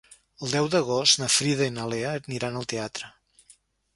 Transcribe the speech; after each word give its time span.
El 0.45 0.53
deu 0.53 0.69
d'agost 0.75 1.19
na 1.23 1.27
Frida 1.33 1.67
i 1.71 1.75
na 1.75 1.85
Lea 1.93 2.15
aniran 2.23 2.57
al 2.61 2.67
teatre. 2.75 3.13